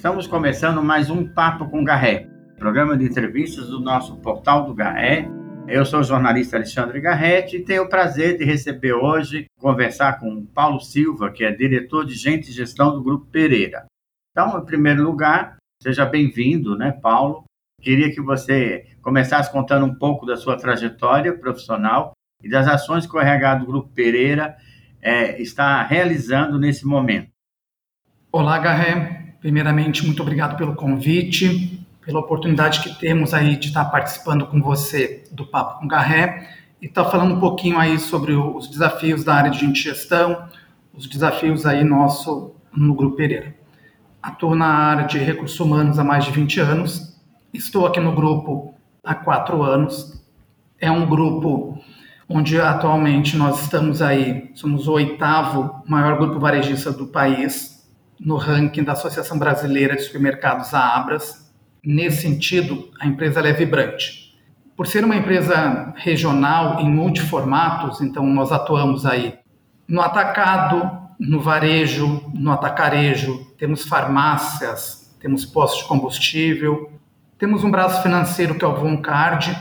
Estamos 0.00 0.26
começando 0.26 0.82
mais 0.82 1.10
um 1.10 1.28
Papo 1.28 1.68
com 1.68 1.84
Garré, 1.84 2.26
programa 2.56 2.96
de 2.96 3.04
entrevistas 3.04 3.68
do 3.68 3.78
nosso 3.78 4.16
portal 4.16 4.64
do 4.64 4.72
Garré. 4.72 5.28
Eu 5.68 5.84
sou 5.84 6.00
o 6.00 6.02
jornalista 6.02 6.56
Alexandre 6.56 7.02
Garretti 7.02 7.58
e 7.58 7.62
tenho 7.62 7.82
o 7.82 7.88
prazer 7.88 8.38
de 8.38 8.42
receber 8.42 8.94
hoje, 8.94 9.44
conversar 9.58 10.18
com 10.18 10.46
Paulo 10.46 10.80
Silva, 10.80 11.30
que 11.30 11.44
é 11.44 11.52
diretor 11.52 12.06
de 12.06 12.14
Gente 12.14 12.48
e 12.48 12.52
Gestão 12.54 12.94
do 12.94 13.02
Grupo 13.02 13.26
Pereira. 13.26 13.84
Então, 14.30 14.58
em 14.58 14.64
primeiro 14.64 15.02
lugar, 15.02 15.58
seja 15.82 16.06
bem-vindo, 16.06 16.78
né, 16.78 16.92
Paulo? 16.92 17.44
Queria 17.82 18.10
que 18.10 18.22
você 18.22 18.86
começasse 19.02 19.52
contando 19.52 19.84
um 19.84 19.94
pouco 19.94 20.24
da 20.24 20.38
sua 20.38 20.56
trajetória 20.56 21.36
profissional 21.36 22.12
e 22.42 22.48
das 22.48 22.66
ações 22.66 23.06
que 23.06 23.14
o 23.14 23.20
RH 23.20 23.56
do 23.56 23.66
Grupo 23.66 23.90
Pereira 23.90 24.56
é, 25.02 25.38
está 25.42 25.82
realizando 25.82 26.58
nesse 26.58 26.86
momento. 26.86 27.28
Olá, 28.32 28.58
Garré. 28.58 29.19
Primeiramente, 29.40 30.04
muito 30.04 30.20
obrigado 30.20 30.56
pelo 30.56 30.74
convite, 30.74 31.86
pela 32.04 32.20
oportunidade 32.20 32.80
que 32.80 32.98
temos 33.00 33.32
aí 33.32 33.56
de 33.56 33.68
estar 33.68 33.86
participando 33.86 34.46
com 34.46 34.60
você 34.60 35.24
do 35.32 35.46
Papo 35.46 35.80
com 35.80 35.88
Garré 35.88 36.46
e 36.80 36.86
estar 36.86 37.06
falando 37.06 37.34
um 37.34 37.40
pouquinho 37.40 37.78
aí 37.78 37.98
sobre 37.98 38.34
os 38.34 38.68
desafios 38.68 39.24
da 39.24 39.34
área 39.34 39.50
de 39.50 39.74
gestão, 39.74 40.46
os 40.92 41.06
desafios 41.06 41.64
aí 41.64 41.82
nosso 41.82 42.54
no 42.76 42.94
Grupo 42.94 43.16
Pereira. 43.16 43.54
Atuo 44.22 44.54
na 44.54 44.66
área 44.66 45.06
de 45.06 45.16
recursos 45.18 45.58
humanos 45.58 45.98
há 45.98 46.04
mais 46.04 46.26
de 46.26 46.32
20 46.32 46.60
anos, 46.60 47.18
estou 47.52 47.86
aqui 47.86 47.98
no 47.98 48.14
grupo 48.14 48.74
há 49.02 49.14
quatro 49.14 49.62
anos. 49.62 50.22
É 50.78 50.90
um 50.90 51.06
grupo 51.06 51.78
onde 52.28 52.60
atualmente 52.60 53.38
nós 53.38 53.62
estamos 53.62 54.02
aí, 54.02 54.50
somos 54.54 54.86
o 54.86 54.92
oitavo 54.92 55.82
maior 55.86 56.18
grupo 56.18 56.38
varejista 56.38 56.92
do 56.92 57.06
país, 57.06 57.79
no 58.20 58.36
ranking 58.36 58.84
da 58.84 58.92
Associação 58.92 59.38
Brasileira 59.38 59.96
de 59.96 60.02
Supermercados, 60.02 60.74
a 60.74 60.94
Abras. 60.94 61.50
Nesse 61.82 62.22
sentido, 62.22 62.90
a 63.00 63.06
empresa 63.06 63.40
é 63.40 63.52
vibrante. 63.52 64.36
Por 64.76 64.86
ser 64.86 65.04
uma 65.04 65.16
empresa 65.16 65.94
regional 65.96 66.80
em 66.80 66.90
multiformatos, 66.90 68.02
então 68.02 68.26
nós 68.26 68.52
atuamos 68.52 69.06
aí 69.06 69.38
no 69.88 70.02
atacado, 70.02 71.00
no 71.18 71.40
varejo, 71.40 72.30
no 72.34 72.52
atacarejo, 72.52 73.46
temos 73.58 73.84
farmácias, 73.84 75.14
temos 75.18 75.44
postos 75.44 75.82
de 75.82 75.88
combustível, 75.88 76.92
temos 77.38 77.64
um 77.64 77.70
braço 77.70 78.02
financeiro 78.02 78.54
que 78.54 78.64
é 78.64 78.68
o 78.68 78.76
Voncard, 78.76 79.56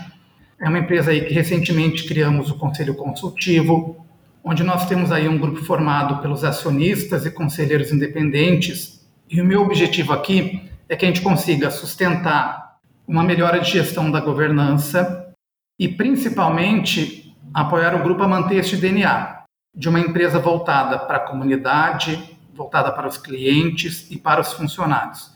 é 0.59 0.67
uma 0.67 0.79
empresa 0.79 1.11
aí 1.11 1.25
que 1.25 1.33
recentemente 1.33 2.05
criamos 2.05 2.51
o 2.51 2.57
Conselho 2.57 2.93
Consultivo, 2.95 3.98
onde 4.43 4.63
nós 4.63 4.87
temos 4.87 5.11
aí 5.11 5.27
um 5.27 5.37
grupo 5.37 5.63
formado 5.63 6.21
pelos 6.21 6.43
acionistas 6.43 7.25
e 7.25 7.31
conselheiros 7.31 7.91
independentes. 7.91 9.05
E 9.29 9.41
o 9.41 9.45
meu 9.45 9.61
objetivo 9.61 10.13
aqui 10.13 10.69
é 10.87 10.95
que 10.95 11.05
a 11.05 11.07
gente 11.07 11.21
consiga 11.21 11.69
sustentar 11.69 12.77
uma 13.07 13.23
melhora 13.23 13.59
de 13.59 13.71
gestão 13.71 14.09
da 14.09 14.19
governança 14.19 15.33
e, 15.77 15.87
principalmente, 15.87 17.35
apoiar 17.53 17.95
o 17.95 18.03
grupo 18.03 18.23
a 18.23 18.27
manter 18.27 18.55
este 18.55 18.75
DNA 18.75 19.43
de 19.75 19.89
uma 19.89 19.99
empresa 19.99 20.39
voltada 20.39 20.97
para 20.99 21.17
a 21.17 21.27
comunidade, 21.27 22.37
voltada 22.53 22.91
para 22.91 23.07
os 23.07 23.17
clientes 23.17 24.09
e 24.11 24.17
para 24.17 24.41
os 24.41 24.53
funcionários, 24.53 25.31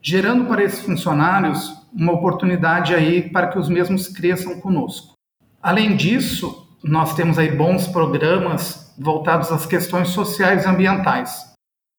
gerando 0.00 0.44
para 0.44 0.62
esses 0.62 0.80
funcionários 0.80 1.76
uma 1.92 2.12
oportunidade 2.12 2.94
aí 2.94 3.28
para 3.30 3.48
que 3.48 3.58
os 3.58 3.68
mesmos 3.68 4.08
cresçam 4.08 4.60
conosco. 4.60 5.14
Além 5.60 5.96
disso, 5.96 6.67
nós 6.82 7.14
temos 7.14 7.38
aí 7.38 7.50
bons 7.50 7.86
programas 7.88 8.94
voltados 8.98 9.50
às 9.50 9.66
questões 9.66 10.08
sociais 10.10 10.64
e 10.64 10.68
ambientais. 10.68 11.52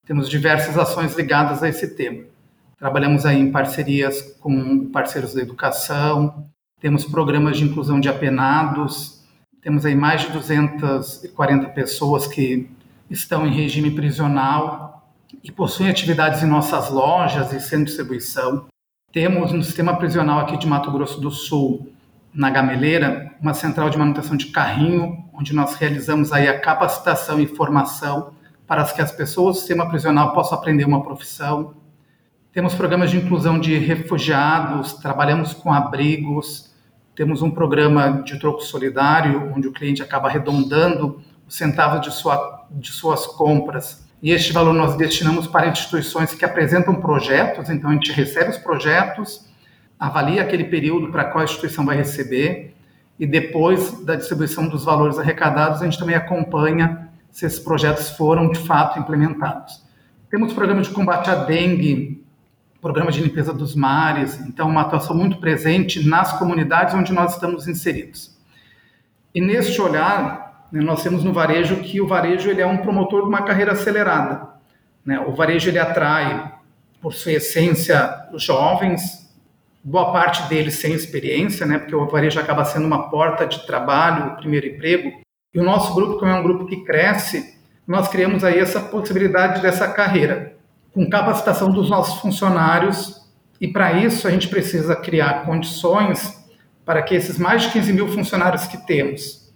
Temos 0.05 0.29
diversas 0.29 0.77
ações 0.77 1.15
ligadas 1.15 1.61
a 1.61 1.69
esse 1.69 1.95
tema. 1.95 2.23
Trabalhamos 2.77 3.25
aí 3.25 3.39
em 3.39 3.51
parcerias 3.51 4.21
com 4.39 4.89
parceiros 4.89 5.33
da 5.33 5.41
educação, 5.41 6.49
temos 6.79 7.03
programas 7.03 7.57
de 7.57 7.65
inclusão 7.65 7.99
de 7.99 8.07
apenados, 8.07 9.21
temos 9.61 9.85
aí 9.85 9.95
mais 9.95 10.21
de 10.21 10.31
240 10.31 11.69
pessoas 11.69 12.25
que 12.25 12.69
estão 13.09 13.45
em 13.45 13.53
regime 13.53 13.91
prisional 13.91 15.11
e 15.43 15.51
possuem 15.51 15.89
atividades 15.89 16.41
em 16.41 16.47
nossas 16.47 16.89
lojas 16.89 17.51
e 17.51 17.59
centro 17.59 17.79
de 17.79 17.91
distribuição. 17.91 18.65
Temos 19.11 19.51
no 19.51 19.61
sistema 19.61 19.97
prisional 19.97 20.39
aqui 20.39 20.57
de 20.57 20.67
Mato 20.67 20.91
Grosso 20.91 21.19
do 21.19 21.31
Sul 21.31 21.91
na 22.33 22.49
Gameleira, 22.49 23.31
uma 23.41 23.53
central 23.53 23.89
de 23.89 23.97
manutenção 23.97 24.37
de 24.37 24.47
carrinho, 24.47 25.25
onde 25.33 25.53
nós 25.53 25.75
realizamos 25.75 26.31
aí 26.31 26.47
a 26.47 26.59
capacitação 26.59 27.39
e 27.39 27.47
formação 27.47 28.33
para 28.67 28.83
que 28.83 29.01
as 29.01 29.11
pessoas 29.11 29.55
do 29.55 29.59
sistema 29.59 29.89
prisional 29.89 30.33
possam 30.33 30.57
aprender 30.57 30.85
uma 30.85 31.01
profissão. 31.01 31.73
Temos 32.51 32.75
programas 32.75 33.09
de 33.09 33.17
inclusão 33.17 33.59
de 33.59 33.77
refugiados, 33.77 34.93
trabalhamos 34.93 35.53
com 35.53 35.73
abrigos, 35.73 36.69
temos 37.15 37.41
um 37.41 37.49
programa 37.49 38.21
de 38.23 38.39
troco 38.39 38.61
solidário, 38.61 39.51
onde 39.55 39.67
o 39.67 39.73
cliente 39.73 40.01
acaba 40.03 40.27
arredondando 40.27 41.21
os 41.47 41.55
centavos 41.55 42.01
de, 42.01 42.11
sua, 42.13 42.67
de 42.71 42.91
suas 42.91 43.25
compras. 43.25 44.07
E 44.21 44.31
este 44.31 44.53
valor 44.53 44.73
nós 44.73 44.95
destinamos 44.95 45.47
para 45.47 45.67
instituições 45.67 46.33
que 46.33 46.45
apresentam 46.45 46.95
projetos, 46.95 47.69
então 47.69 47.89
a 47.89 47.93
gente 47.93 48.11
recebe 48.11 48.51
os 48.51 48.57
projetos, 48.57 49.48
avalia 49.99 50.41
aquele 50.41 50.63
período 50.63 51.11
para 51.11 51.25
qual 51.25 51.41
a 51.41 51.43
instituição 51.43 51.85
vai 51.85 51.97
receber 51.97 52.73
e 53.19 53.27
depois 53.27 54.03
da 54.05 54.15
distribuição 54.15 54.69
dos 54.69 54.85
valores 54.85 55.19
arrecadados, 55.19 55.81
a 55.81 55.85
gente 55.85 55.99
também 55.99 56.15
acompanha 56.15 57.09
se 57.29 57.45
esses 57.45 57.59
projetos 57.59 58.11
foram 58.11 58.49
de 58.49 58.59
fato 58.59 58.97
implementados. 58.97 59.83
Temos 60.31 60.53
programa 60.53 60.81
de 60.81 60.89
combate 60.89 61.29
à 61.29 61.35
dengue, 61.35 62.23
programa 62.81 63.11
de 63.11 63.21
limpeza 63.21 63.53
dos 63.53 63.75
mares, 63.75 64.39
então 64.39 64.69
uma 64.69 64.81
atuação 64.81 65.15
muito 65.15 65.37
presente 65.37 66.07
nas 66.07 66.39
comunidades 66.39 66.93
onde 66.93 67.11
nós 67.11 67.33
estamos 67.33 67.67
inseridos. 67.67 68.39
E 69.35 69.41
neste 69.41 69.81
olhar, 69.81 70.67
né, 70.71 70.81
nós 70.81 71.03
temos 71.03 71.23
no 71.23 71.33
varejo 71.33 71.77
que 71.81 71.99
o 71.99 72.07
varejo 72.07 72.49
ele 72.49 72.61
é 72.61 72.65
um 72.65 72.77
promotor 72.77 73.23
de 73.23 73.27
uma 73.27 73.43
carreira 73.43 73.73
acelerada. 73.73 74.47
Né? 75.05 75.19
O 75.19 75.33
varejo 75.33 75.69
ele 75.69 75.79
atrai, 75.79 76.53
por 77.01 77.13
sua 77.13 77.33
essência, 77.33 78.27
os 78.33 78.43
jovens, 78.43 79.28
boa 79.83 80.11
parte 80.11 80.47
deles 80.49 80.75
sem 80.75 80.93
experiência, 80.93 81.65
né, 81.65 81.77
porque 81.77 81.95
o 81.95 82.07
varejo 82.07 82.39
acaba 82.39 82.65
sendo 82.65 82.85
uma 82.85 83.09
porta 83.09 83.45
de 83.45 83.65
trabalho, 83.65 84.33
o 84.33 84.35
primeiro 84.37 84.67
emprego. 84.67 85.11
E 85.53 85.59
o 85.59 85.63
nosso 85.63 85.93
grupo, 85.93 86.19
como 86.19 86.31
é 86.31 86.35
um 86.35 86.43
grupo 86.43 86.65
que 86.65 86.83
cresce, 86.83 87.57
nós 87.87 88.07
criamos 88.07 88.43
aí 88.43 88.59
essa 88.59 88.79
possibilidade 88.79 89.61
dessa 89.61 89.87
carreira, 89.87 90.55
com 90.93 91.09
capacitação 91.09 91.69
dos 91.69 91.89
nossos 91.89 92.19
funcionários, 92.21 93.27
e 93.59 93.67
para 93.67 93.93
isso 93.93 94.27
a 94.27 94.31
gente 94.31 94.47
precisa 94.47 94.95
criar 94.95 95.45
condições 95.45 96.37
para 96.85 97.01
que 97.01 97.15
esses 97.15 97.37
mais 97.37 97.63
de 97.63 97.69
15 97.69 97.93
mil 97.93 98.07
funcionários 98.07 98.67
que 98.67 98.77
temos 98.85 99.49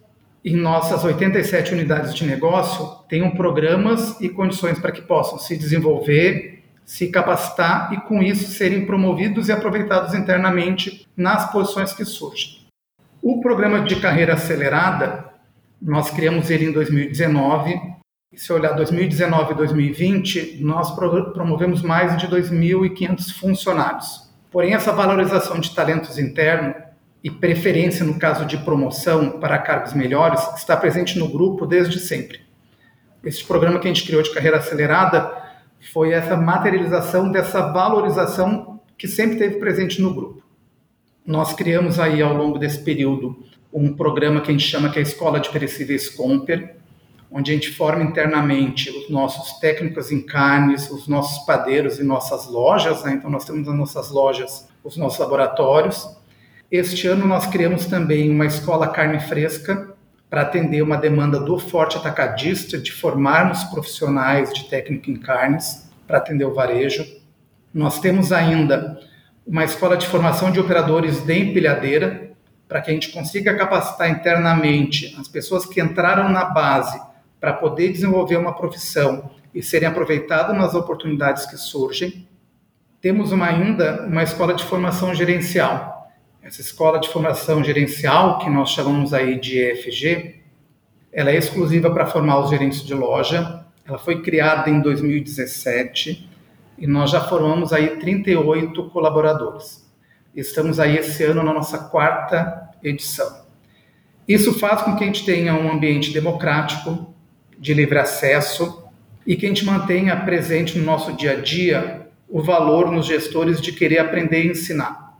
em 0.44 0.57
nossas 0.57 1.03
87 1.06 1.73
unidades 1.73 2.13
de 2.13 2.25
negócio 2.25 2.85
tenham 3.07 3.31
programas 3.31 4.19
e 4.19 4.28
condições 4.28 4.78
para 4.78 4.91
que 4.91 5.01
possam 5.01 5.38
se 5.38 5.56
desenvolver 5.56 6.53
se 6.85 7.07
capacitar 7.07 7.94
e, 7.94 8.01
com 8.01 8.21
isso, 8.21 8.51
serem 8.51 8.85
promovidos 8.85 9.49
e 9.49 9.51
aproveitados 9.51 10.13
internamente 10.13 11.07
nas 11.16 11.51
posições 11.51 11.94
que 11.94 12.05
surgem. 12.05 12.63
O 13.21 13.39
programa 13.39 13.81
de 13.81 13.95
carreira 13.97 14.33
acelerada, 14.33 15.25
nós 15.81 16.09
criamos 16.09 16.49
ele 16.49 16.66
em 16.66 16.71
2019. 16.71 17.79
E 18.31 18.38
se 18.38 18.51
olhar 18.51 18.73
2019 18.73 19.53
e 19.53 19.55
2020, 19.55 20.57
nós 20.61 20.91
promovemos 20.91 21.81
mais 21.81 22.17
de 22.17 22.27
2.500 22.27 23.33
funcionários. 23.33 24.29
Porém, 24.51 24.73
essa 24.73 24.91
valorização 24.91 25.59
de 25.59 25.73
talentos 25.73 26.17
internos 26.17 26.75
e 27.23 27.31
preferência 27.31 28.03
no 28.03 28.19
caso 28.19 28.45
de 28.45 28.57
promoção 28.57 29.39
para 29.39 29.57
cargos 29.57 29.94
melhores 29.94 30.41
está 30.57 30.75
presente 30.75 31.17
no 31.17 31.29
grupo 31.29 31.65
desde 31.65 32.00
sempre. 32.00 32.41
Esse 33.23 33.44
programa 33.45 33.79
que 33.79 33.88
a 33.88 33.94
gente 33.94 34.05
criou 34.05 34.21
de 34.21 34.33
carreira 34.33 34.57
acelerada 34.57 35.43
foi 35.91 36.13
essa 36.13 36.38
materialização 36.38 37.31
dessa 37.31 37.71
valorização 37.71 38.80
que 38.97 39.07
sempre 39.07 39.38
teve 39.38 39.56
presente 39.59 40.01
no 40.01 40.13
grupo. 40.13 40.44
Nós 41.25 41.53
criamos 41.53 42.00
aí 42.00 42.21
ao 42.21 42.33
longo 42.33 42.57
desse 42.57 42.80
período 42.83 43.38
um 43.71 43.94
programa 43.94 44.41
que 44.41 44.50
a 44.50 44.51
gente 44.51 44.68
chama 44.68 44.89
que 44.89 44.97
é 44.97 45.01
a 45.01 45.03
Escola 45.03 45.39
de 45.39 45.50
Perecíveis 45.50 46.09
Comper, 46.09 46.75
onde 47.31 47.51
a 47.51 47.56
gente 47.56 47.71
forma 47.71 48.03
internamente 48.03 48.91
os 48.91 49.09
nossos 49.09 49.59
técnicos 49.59 50.12
em 50.12 50.21
carnes, 50.21 50.89
os 50.91 51.07
nossos 51.07 51.44
padeiros 51.45 52.00
e 52.00 52.03
nossas 52.03 52.47
lojas, 52.47 53.03
né? 53.03 53.13
então 53.13 53.29
nós 53.29 53.44
temos 53.44 53.68
nas 53.68 53.75
nossas 53.75 54.12
lojas 54.12 54.68
os 54.83 54.95
nossos 54.95 55.18
laboratórios. 55.18 56.07
Este 56.71 57.07
ano 57.07 57.25
nós 57.25 57.47
criamos 57.47 57.88
também 57.88 58.29
uma 58.29 58.45
escola 58.45 58.88
carne 58.88 59.19
fresca, 59.19 59.93
para 60.33 60.41
atender 60.41 60.81
uma 60.81 60.97
demanda 60.97 61.39
do 61.39 61.59
forte 61.59 61.95
atacadista 61.95 62.75
de 62.80 62.91
formarmos 62.91 63.65
profissionais 63.65 64.51
de 64.51 64.63
técnica 64.63 65.12
em 65.12 65.15
carnes 65.15 65.88
para 66.07 66.18
atender 66.18 66.44
o 66.44 66.56
varejo. 66.56 67.06
Nós 67.71 68.00
temos 68.00 68.31
ainda 68.31 69.00
uma 69.45 69.63
escola 69.63 69.95
de 69.95 70.07
formação 70.07 70.50
de 70.50 70.59
operadores 70.59 71.21
de 71.21 71.38
empilhadeira 71.38 72.31
para 72.68 72.81
que 72.81 72.89
a 72.89 72.94
gente 72.95 73.12
consiga 73.12 73.56
capacitar 73.56 74.09
internamente 74.09 75.15
as 75.19 75.27
pessoas 75.27 75.68
que 75.68 75.80
entraram 75.80 76.27
na 76.30 76.45
base 76.45 77.00
para 77.39 77.53
poder 77.53 77.91
desenvolver 77.91 78.38
uma 78.38 78.56
profissão 78.56 79.29
e 79.53 79.62
serem 79.62 79.88
aproveitadas 79.88 80.57
nas 80.57 80.74
oportunidades 80.74 81.45
que 81.45 81.57
surgem. 81.57 82.27
temos 83.00 83.31
uma, 83.31 83.45
ainda 83.45 84.07
uma 84.07 84.24
escola 84.24 84.56
de 84.56 84.63
formação 84.63 85.13
gerencial. 85.13 85.93
Essa 86.44 86.60
escola 86.60 87.00
de 87.00 87.07
formação 87.07 87.63
gerencial, 87.63 88.38
que 88.40 88.50
nós 88.50 88.72
chamamos 88.72 89.13
aí 89.13 89.40
de 89.40 89.57
EFG, 89.60 90.42
ela 91.10 91.31
é 91.31 91.38
exclusiva 91.38 91.90
para 91.90 92.06
formar 92.06 92.42
os 92.42 92.50
gerentes 92.50 92.84
de 92.84 92.94
loja. 92.94 93.66
Ela 93.88 93.98
foi 93.98 94.22
criada 94.22 94.69
em 94.69 94.81
2017 94.81 96.30
e 96.78 96.86
nós 96.86 97.12
já 97.12 97.22
formamos 97.22 97.72
aí 97.72 97.95
38 97.95 98.90
colaboradores. 98.90 99.90
Estamos 100.36 100.81
aí 100.81 100.98
esse 100.98 101.24
ano 101.24 101.44
na 101.44 101.54
nossa 101.54 101.78
quarta 101.78 102.72
edição. 102.84 103.46
Isso 104.28 104.60
faz 104.60 104.81
com 104.81 104.98
que 104.98 105.06
a 105.06 105.07
gente 105.07 105.25
tenha 105.25 105.54
um 105.54 105.72
ambiente 105.72 106.12
democrático, 106.12 107.16
de 107.57 107.74
livre 107.74 108.00
acesso 108.00 108.84
e 109.25 109.38
que 109.38 109.46
a 109.46 109.50
gente 109.50 109.63
mantenha 109.63 110.18
presente 110.18 110.78
no 110.78 110.84
nosso 110.84 111.13
dia 111.13 111.31
a 111.31 111.36
dia 111.36 112.06
o 112.28 112.44
valor 112.44 112.92
nos 112.92 113.06
gestores 113.06 113.62
de 113.62 113.72
querer 113.72 114.00
aprender 114.00 114.44
e 114.44 114.51
ensinar. 114.51 115.12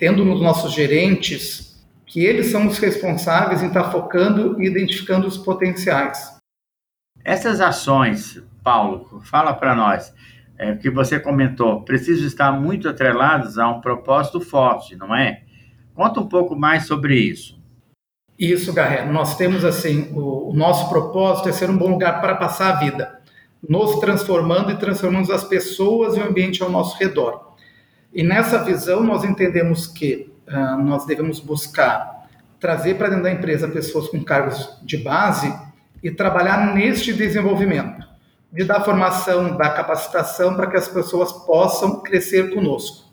Tendo 0.00 0.24
nos 0.24 0.42
nossos 0.42 0.72
gerentes 0.72 1.70
que 2.06 2.24
eles 2.24 2.46
são 2.46 2.66
os 2.66 2.78
responsáveis 2.78 3.62
em 3.62 3.68
estar 3.68 3.92
focando 3.92 4.60
e 4.60 4.66
identificando 4.66 5.28
os 5.28 5.38
potenciais. 5.38 6.36
Essas 7.24 7.60
ações, 7.60 8.42
Paulo, 8.64 9.20
fala 9.22 9.54
para 9.54 9.76
nós, 9.76 10.12
é, 10.58 10.74
que 10.74 10.90
você 10.90 11.20
comentou, 11.20 11.82
precisam 11.82 12.26
estar 12.26 12.50
muito 12.50 12.88
atreladas 12.88 13.58
a 13.58 13.68
um 13.68 13.80
propósito 13.80 14.40
forte, 14.40 14.96
não 14.96 15.14
é? 15.14 15.42
Conta 15.94 16.18
um 16.18 16.26
pouco 16.26 16.56
mais 16.56 16.86
sobre 16.86 17.14
isso. 17.14 17.60
Isso, 18.38 18.72
Garré. 18.72 19.04
Nós 19.04 19.36
temos 19.36 19.64
assim, 19.66 20.10
o, 20.14 20.50
o, 20.50 20.54
nosso 20.54 20.88
propósito 20.88 21.50
é 21.50 21.52
ser 21.52 21.68
um 21.68 21.76
bom 21.76 21.90
lugar 21.90 22.22
para 22.22 22.36
passar 22.36 22.74
a 22.74 22.80
vida, 22.80 23.20
nos 23.68 24.00
transformando 24.00 24.70
e 24.70 24.78
transformando 24.78 25.30
as 25.30 25.44
pessoas 25.44 26.16
e 26.16 26.20
o 26.20 26.26
ambiente 26.26 26.62
ao 26.62 26.70
nosso 26.70 26.98
redor. 26.98 27.49
E 28.12 28.22
nessa 28.22 28.62
visão 28.64 29.02
nós 29.02 29.24
entendemos 29.24 29.86
que 29.86 30.32
uh, 30.48 30.82
nós 30.82 31.06
devemos 31.06 31.40
buscar 31.40 32.28
trazer 32.58 32.94
para 32.94 33.08
dentro 33.08 33.24
da 33.24 33.32
empresa 33.32 33.68
pessoas 33.68 34.08
com 34.08 34.22
cargos 34.22 34.78
de 34.82 34.98
base 34.98 35.52
e 36.02 36.10
trabalhar 36.10 36.74
neste 36.74 37.12
desenvolvimento 37.12 38.08
de 38.52 38.64
dar 38.64 38.80
formação, 38.80 39.56
dar 39.56 39.70
capacitação 39.70 40.54
para 40.56 40.66
que 40.66 40.76
as 40.76 40.88
pessoas 40.88 41.32
possam 41.32 42.00
crescer 42.00 42.52
conosco. 42.52 43.08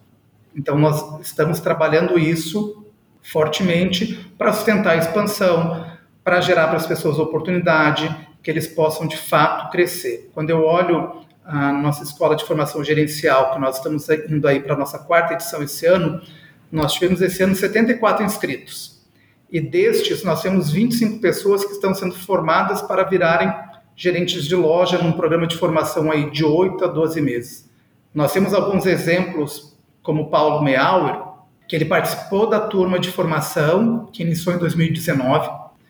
Então, 0.55 0.77
nós 0.77 1.21
estamos 1.21 1.59
trabalhando 1.59 2.17
isso 2.17 2.83
fortemente 3.21 4.15
para 4.38 4.51
sustentar 4.51 4.93
a 4.93 4.97
expansão, 4.97 5.85
para 6.23 6.41
gerar 6.41 6.67
para 6.67 6.77
as 6.77 6.88
pessoas 6.88 7.19
oportunidade, 7.19 8.09
que 8.41 8.50
eles 8.50 8.67
possam 8.67 9.07
de 9.07 9.17
fato 9.17 9.69
crescer. 9.69 10.31
Quando 10.33 10.50
eu 10.50 10.63
olho 10.63 11.21
a 11.47 11.71
nossa 11.71 12.03
escola 12.03 12.35
de 12.35 12.44
formação 12.44 12.83
gerencial, 12.83 13.53
que 13.53 13.59
nós 13.59 13.77
estamos 13.77 14.07
indo 14.09 14.45
aí 14.45 14.59
para 14.59 14.73
a 14.73 14.77
nossa 14.77 14.99
quarta 14.99 15.33
edição 15.33 15.63
esse 15.63 15.85
ano, 15.85 16.21
nós 16.69 16.94
tivemos 16.94 17.21
esse 17.21 17.41
ano 17.41 17.55
74 17.55 18.25
inscritos. 18.25 19.01
E 19.49 19.61
destes, 19.61 20.23
nós 20.23 20.41
temos 20.41 20.69
25 20.69 21.19
pessoas 21.19 21.63
que 21.63 21.71
estão 21.71 21.95
sendo 21.95 22.13
formadas 22.13 22.81
para 22.81 23.03
virarem 23.03 23.53
gerentes 23.95 24.44
de 24.44 24.55
loja 24.55 24.97
num 24.97 25.13
programa 25.13 25.47
de 25.47 25.55
formação 25.55 26.11
aí 26.11 26.29
de 26.29 26.44
8 26.44 26.83
a 26.83 26.88
12 26.88 27.21
meses. 27.21 27.69
Nós 28.13 28.33
temos 28.33 28.53
alguns 28.53 28.85
exemplos, 28.85 29.77
como 30.03 30.29
Paulo 30.29 30.61
Meauer, 30.61 31.21
que 31.65 31.77
ele 31.77 31.85
participou 31.85 32.50
da 32.50 32.59
turma 32.59 33.00
de 33.00 33.09
formação 33.09 34.09
que 34.11 34.21
iniciou 34.21 34.53
em 34.53 34.59
2019, 34.59 35.50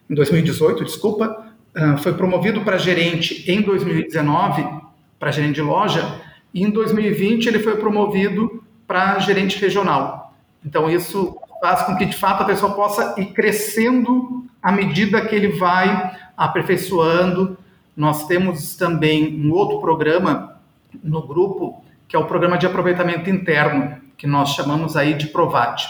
em 0.10 0.13
2018, 0.13 0.86
desculpa, 0.86 1.48
ah, 1.75 1.98
foi 1.98 2.13
promovido 2.13 2.62
para 2.62 2.77
gerente 2.77 3.44
em 3.51 3.62
2019, 3.62 4.87
para 5.19 5.31
gerente 5.31 5.56
de 5.56 5.62
loja, 5.62 6.22
e 6.54 6.64
em 6.64 6.69
2020 6.69 7.48
ele 7.48 7.60
foi 7.60 7.78
promovido 7.78 8.64
para 8.86 9.19
gerente 9.19 9.60
regional. 9.60 10.34
Então 10.66 10.90
isso 10.90 11.38
faz 11.62 11.84
com 11.84 11.96
que 11.96 12.06
de 12.06 12.16
fato 12.16 12.44
a 12.44 12.46
pessoa 12.46 12.74
possa 12.74 13.16
ir 13.18 13.28
crescendo 13.28 14.46
à 14.62 14.72
medida 14.72 15.22
que 15.22 15.36
ele 15.36 15.50
vai 15.50 16.12
aperfeiçoando 16.36 17.58
nós 17.98 18.28
temos 18.28 18.75
também 18.75 19.44
um 19.44 19.52
outro 19.52 19.81
programa 19.81 20.62
no 21.04 21.25
grupo, 21.25 21.84
que 22.08 22.16
é 22.16 22.20
o 22.20 22.25
programa 22.25 22.56
de 22.56 22.68
aproveitamento 22.68 23.28
interno, 23.28 23.98
que 24.16 24.28
nós 24.28 24.50
chamamos 24.50 24.96
aí 24.96 25.16
de 25.16 25.28
Provate, 25.28 25.88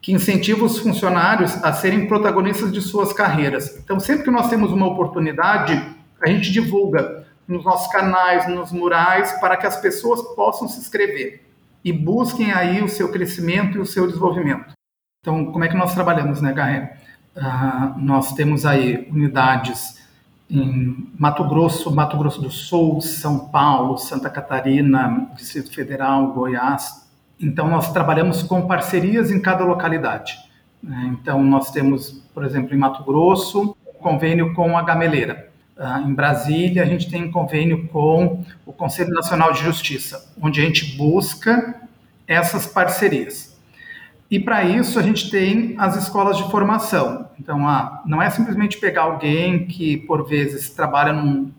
que 0.00 0.12
incentiva 0.12 0.64
os 0.64 0.78
funcionários 0.78 1.62
a 1.64 1.72
serem 1.72 2.06
protagonistas 2.06 2.72
de 2.72 2.80
suas 2.80 3.12
carreiras. 3.12 3.76
Então, 3.76 3.98
sempre 3.98 4.22
que 4.22 4.30
nós 4.30 4.48
temos 4.48 4.70
uma 4.70 4.86
oportunidade, 4.86 5.96
a 6.22 6.28
gente 6.28 6.52
divulga 6.52 7.25
nos 7.46 7.64
nossos 7.64 7.90
canais, 7.92 8.48
nos 8.48 8.72
murais, 8.72 9.32
para 9.40 9.56
que 9.56 9.66
as 9.66 9.76
pessoas 9.76 10.22
possam 10.34 10.68
se 10.68 10.80
inscrever 10.80 11.44
e 11.84 11.92
busquem 11.92 12.52
aí 12.52 12.82
o 12.82 12.88
seu 12.88 13.10
crescimento 13.12 13.78
e 13.78 13.80
o 13.80 13.86
seu 13.86 14.06
desenvolvimento. 14.06 14.72
Então, 15.20 15.52
como 15.52 15.64
é 15.64 15.68
que 15.68 15.76
nós 15.76 15.94
trabalhamos, 15.94 16.40
né, 16.40 16.52
Garré? 16.52 16.98
Uh, 17.36 17.98
nós 17.98 18.32
temos 18.32 18.64
aí 18.64 19.08
unidades 19.10 20.04
em 20.48 21.12
Mato 21.18 21.44
Grosso, 21.44 21.94
Mato 21.94 22.16
Grosso 22.16 22.40
do 22.40 22.50
Sul, 22.50 23.00
São 23.00 23.48
Paulo, 23.48 23.98
Santa 23.98 24.30
Catarina, 24.30 25.28
Distrito 25.36 25.72
Federal, 25.72 26.32
Goiás. 26.32 27.08
Então, 27.38 27.68
nós 27.68 27.92
trabalhamos 27.92 28.42
com 28.42 28.66
parcerias 28.66 29.30
em 29.30 29.40
cada 29.40 29.64
localidade. 29.64 30.38
Né? 30.82 31.16
Então, 31.20 31.42
nós 31.42 31.70
temos, 31.70 32.22
por 32.32 32.44
exemplo, 32.44 32.74
em 32.74 32.78
Mato 32.78 33.04
Grosso, 33.04 33.76
convênio 34.00 34.54
com 34.54 34.78
a 34.78 34.82
Gameleira. 34.82 35.45
Ah, 35.78 36.00
em 36.00 36.14
Brasília, 36.14 36.82
a 36.82 36.86
gente 36.86 37.10
tem 37.10 37.30
convênio 37.30 37.86
com 37.88 38.42
o 38.64 38.72
Conselho 38.72 39.10
Nacional 39.10 39.52
de 39.52 39.62
Justiça, 39.62 40.32
onde 40.40 40.60
a 40.60 40.64
gente 40.64 40.96
busca 40.96 41.82
essas 42.26 42.66
parcerias. 42.66 43.54
E 44.30 44.40
para 44.40 44.64
isso 44.64 44.98
a 44.98 45.02
gente 45.02 45.30
tem 45.30 45.74
as 45.78 45.94
escolas 45.96 46.38
de 46.38 46.50
formação. 46.50 47.28
Então, 47.38 47.68
ah, 47.68 48.02
não 48.06 48.22
é 48.22 48.30
simplesmente 48.30 48.78
pegar 48.78 49.02
alguém 49.02 49.66
que 49.66 49.98
por 49.98 50.26
vezes 50.26 50.70
trabalha 50.70 51.12
num 51.12 51.52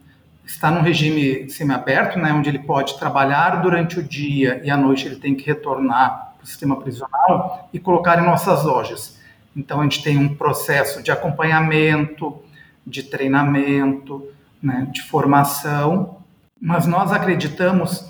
está 0.47 0.71
num 0.71 0.81
regime 0.81 1.49
semiaberto, 1.49 2.17
né, 2.17 2.31
onde 2.31 2.49
ele 2.49 2.59
pode 2.59 2.97
trabalhar 2.97 3.61
durante 3.61 3.99
o 3.99 4.03
dia 4.03 4.61
e 4.63 4.69
à 4.71 4.77
noite 4.77 5.05
ele 5.05 5.17
tem 5.17 5.35
que 5.35 5.45
retornar 5.45 6.35
para 6.37 6.43
o 6.43 6.47
sistema 6.47 6.77
prisional 6.77 7.69
e 7.73 7.79
colocar 7.79 8.17
em 8.17 8.25
nossas 8.25 8.63
lojas. 8.63 9.19
Então 9.55 9.81
a 9.81 9.83
gente 9.83 10.01
tem 10.01 10.17
um 10.17 10.33
processo 10.33 11.03
de 11.03 11.11
acompanhamento, 11.11 12.41
de 12.87 13.03
treinamento, 13.03 14.25
né, 14.61 14.87
de 14.91 15.03
formação, 15.03 16.17
mas 16.59 16.87
nós 16.87 17.11
acreditamos 17.11 18.09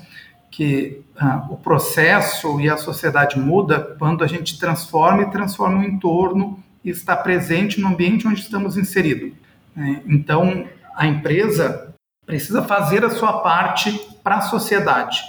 que 0.49 1.01
ah, 1.19 1.45
o 1.49 1.57
processo 1.57 2.59
e 2.61 2.69
a 2.69 2.77
sociedade 2.77 3.37
muda 3.37 3.95
quando 3.99 4.23
a 4.23 4.27
gente 4.27 4.57
transforma 4.57 5.23
e 5.23 5.31
transforma 5.31 5.79
o 5.79 5.83
entorno 5.83 6.63
e 6.83 6.89
está 6.89 7.15
presente 7.15 7.81
no 7.81 7.89
ambiente 7.89 8.27
onde 8.27 8.39
estamos 8.39 8.77
inseridos. 8.77 9.33
Né? 9.75 10.01
Então, 10.07 10.65
a 10.95 11.05
empresa 11.05 11.93
precisa 12.25 12.63
fazer 12.63 13.03
a 13.03 13.09
sua 13.09 13.41
parte 13.41 13.91
para 14.23 14.37
a 14.37 14.41
sociedade. 14.41 15.21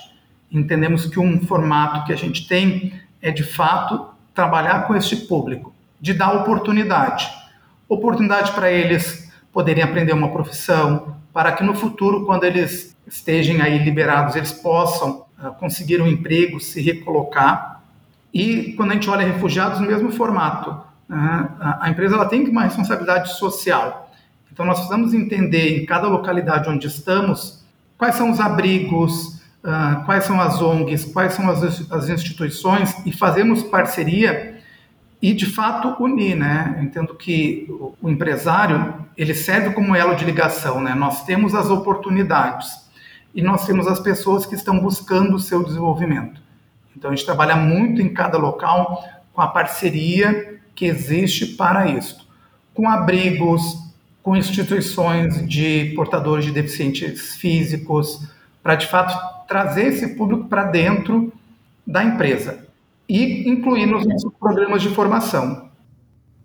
Entendemos 0.50 1.06
que 1.06 1.18
um 1.18 1.40
formato 1.46 2.06
que 2.06 2.12
a 2.12 2.16
gente 2.16 2.46
tem 2.46 2.92
é, 3.20 3.30
de 3.30 3.42
fato, 3.42 4.08
trabalhar 4.34 4.86
com 4.86 4.94
este 4.94 5.16
público, 5.16 5.74
de 6.00 6.14
dar 6.14 6.32
oportunidade. 6.32 7.28
Oportunidade 7.88 8.52
para 8.52 8.70
eles 8.70 9.27
poderem 9.58 9.82
aprender 9.82 10.12
uma 10.12 10.30
profissão, 10.30 11.16
para 11.32 11.50
que 11.50 11.64
no 11.64 11.74
futuro, 11.74 12.24
quando 12.24 12.44
eles 12.44 12.96
estejam 13.08 13.60
aí 13.60 13.76
liberados, 13.78 14.36
eles 14.36 14.52
possam 14.52 15.24
uh, 15.36 15.50
conseguir 15.58 16.00
um 16.00 16.06
emprego, 16.06 16.60
se 16.60 16.80
recolocar. 16.80 17.82
E 18.32 18.74
quando 18.74 18.92
a 18.92 18.94
gente 18.94 19.10
olha 19.10 19.26
refugiados, 19.26 19.80
no 19.80 19.86
mesmo 19.88 20.12
formato. 20.12 20.70
Uh, 21.10 21.76
a 21.80 21.90
empresa 21.90 22.14
ela 22.14 22.26
tem 22.26 22.48
uma 22.48 22.62
responsabilidade 22.62 23.36
social. 23.36 24.12
Então, 24.52 24.64
nós 24.64 24.78
precisamos 24.78 25.12
entender 25.12 25.82
em 25.82 25.84
cada 25.84 26.06
localidade 26.06 26.70
onde 26.70 26.86
estamos 26.86 27.64
quais 27.96 28.14
são 28.14 28.30
os 28.30 28.38
abrigos, 28.38 29.40
uh, 29.64 30.04
quais 30.06 30.22
são 30.22 30.40
as 30.40 30.62
ONGs, 30.62 31.06
quais 31.06 31.32
são 31.32 31.50
as 31.50 32.08
instituições 32.08 32.94
e 33.04 33.10
fazermos 33.10 33.64
parceria 33.64 34.57
e 35.20 35.32
de 35.32 35.46
fato 35.46 36.02
unir, 36.02 36.36
né? 36.36 36.74
Eu 36.78 36.84
entendo 36.84 37.14
que 37.14 37.66
o 38.00 38.08
empresário 38.08 39.06
ele 39.16 39.34
serve 39.34 39.74
como 39.74 39.94
elo 39.94 40.14
de 40.14 40.24
ligação, 40.24 40.80
né? 40.80 40.94
Nós 40.94 41.24
temos 41.24 41.54
as 41.54 41.70
oportunidades 41.70 42.88
e 43.34 43.42
nós 43.42 43.66
temos 43.66 43.86
as 43.86 43.98
pessoas 43.98 44.46
que 44.46 44.54
estão 44.54 44.78
buscando 44.78 45.34
o 45.34 45.40
seu 45.40 45.64
desenvolvimento. 45.64 46.40
Então 46.96 47.10
a 47.10 47.14
gente 47.14 47.26
trabalha 47.26 47.56
muito 47.56 48.00
em 48.00 48.08
cada 48.08 48.38
local 48.38 49.04
com 49.32 49.40
a 49.40 49.48
parceria 49.48 50.60
que 50.74 50.84
existe 50.86 51.46
para 51.46 51.88
isso, 51.88 52.28
com 52.72 52.88
abrigos, 52.88 53.76
com 54.22 54.36
instituições 54.36 55.46
de 55.48 55.92
portadores 55.96 56.44
de 56.44 56.52
deficientes 56.52 57.34
físicos, 57.36 58.28
para 58.62 58.76
de 58.76 58.86
fato 58.86 59.16
trazer 59.48 59.86
esse 59.86 60.14
público 60.14 60.44
para 60.48 60.64
dentro 60.64 61.32
da 61.84 62.04
empresa 62.04 62.67
e 63.08 63.48
incluir 63.48 63.86
nos 63.86 64.06
nossos 64.06 64.32
programas 64.38 64.82
de 64.82 64.90
formação. 64.90 65.70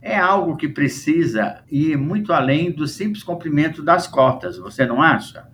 É 0.02 0.18
algo 0.18 0.56
que 0.56 0.68
precisa 0.68 1.64
ir 1.70 1.98
muito 1.98 2.34
além 2.34 2.72
do 2.72 2.88
simples 2.88 3.24
cumprimento 3.24 3.84
das 3.84 4.08
cotas, 4.08 4.58
você 4.58 4.86
não 4.86 5.02
acha? 5.02 5.48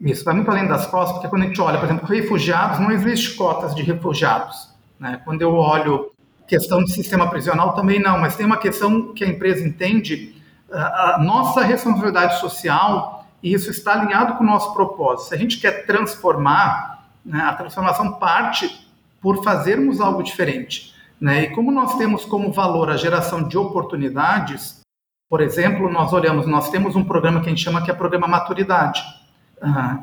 Isso 0.00 0.24
vai 0.24 0.34
muito 0.34 0.50
além 0.50 0.68
das 0.68 0.86
costas, 0.86 1.14
porque 1.14 1.28
quando 1.28 1.42
a 1.42 1.46
gente 1.46 1.60
olha, 1.60 1.78
por 1.78 1.86
exemplo, 1.86 2.06
refugiados, 2.06 2.78
não 2.78 2.90
existe 2.90 3.34
cotas 3.34 3.74
de 3.74 3.82
refugiados. 3.82 4.74
Né? 4.98 5.20
Quando 5.24 5.42
eu 5.42 5.54
olho 5.54 6.12
questão 6.46 6.82
de 6.84 6.92
sistema 6.92 7.28
prisional, 7.28 7.74
também 7.74 8.00
não, 8.00 8.18
mas 8.18 8.36
tem 8.36 8.46
uma 8.46 8.58
questão 8.58 9.12
que 9.14 9.24
a 9.24 9.28
empresa 9.28 9.66
entende, 9.66 10.34
a 10.70 11.18
nossa 11.20 11.62
responsabilidade 11.62 12.38
social, 12.38 13.26
e 13.42 13.52
isso 13.52 13.70
está 13.70 13.92
alinhado 13.92 14.34
com 14.34 14.44
o 14.44 14.46
nosso 14.46 14.72
propósito. 14.74 15.28
Se 15.28 15.34
a 15.34 15.38
gente 15.38 15.58
quer 15.58 15.86
transformar, 15.86 17.08
né, 17.24 17.40
a 17.40 17.54
transformação 17.54 18.12
parte 18.14 18.85
por 19.26 19.42
fazermos 19.42 20.00
algo 20.00 20.22
diferente. 20.22 20.94
Né? 21.20 21.42
E 21.42 21.50
como 21.50 21.72
nós 21.72 21.98
temos 21.98 22.24
como 22.24 22.52
valor 22.52 22.88
a 22.88 22.96
geração 22.96 23.42
de 23.42 23.58
oportunidades, 23.58 24.82
por 25.28 25.40
exemplo, 25.40 25.90
nós 25.90 26.12
olhamos, 26.12 26.46
nós 26.46 26.70
temos 26.70 26.94
um 26.94 27.02
programa 27.02 27.40
que 27.40 27.46
a 27.46 27.48
gente 27.48 27.64
chama 27.64 27.82
que 27.82 27.90
é 27.90 27.94
programa 27.94 28.28
maturidade. 28.28 29.02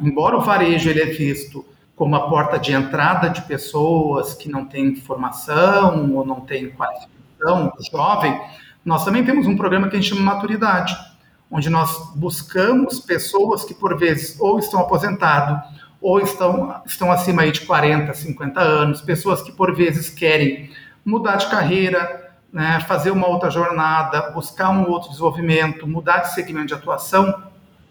Embora 0.01 0.35
o 0.35 0.41
varejo 0.41 0.89
ele 0.89 1.01
é 1.01 1.05
visto 1.05 1.65
como 1.95 2.17
a 2.17 2.27
porta 2.27 2.59
de 2.59 2.73
entrada 2.73 3.29
de 3.29 3.43
pessoas 3.43 4.33
que 4.33 4.49
não 4.49 4.65
têm 4.65 4.93
formação 4.97 6.13
ou 6.13 6.25
não 6.25 6.41
têm 6.41 6.71
qualificação, 6.71 7.71
jovem, 7.89 8.37
nós 8.83 9.05
também 9.05 9.23
temos 9.23 9.47
um 9.47 9.55
programa 9.55 9.87
que 9.87 9.95
a 9.95 10.01
gente 10.01 10.13
chama 10.13 10.33
maturidade, 10.33 10.97
onde 11.49 11.69
nós 11.69 12.11
buscamos 12.13 12.99
pessoas 12.99 13.63
que 13.63 13.73
por 13.73 13.97
vezes 13.97 14.37
ou 14.37 14.59
estão 14.59 14.81
aposentados 14.81 15.63
ou 16.03 16.19
estão, 16.19 16.81
estão 16.85 17.09
acima 17.09 17.43
aí 17.43 17.51
de 17.53 17.61
40, 17.61 18.13
50 18.13 18.59
anos, 18.59 19.01
pessoas 19.01 19.41
que 19.41 19.53
por 19.53 19.73
vezes 19.73 20.09
querem 20.09 20.69
mudar 21.05 21.37
de 21.37 21.49
carreira, 21.49 22.29
né, 22.51 22.81
fazer 22.81 23.09
uma 23.09 23.25
outra 23.25 23.49
jornada, 23.49 24.29
buscar 24.31 24.69
um 24.69 24.89
outro 24.89 25.09
desenvolvimento, 25.09 25.87
mudar 25.87 26.17
de 26.17 26.33
segmento 26.33 26.67
de 26.67 26.73
atuação. 26.73 27.43